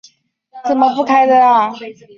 [0.67, 1.71] 怎么不开灯啊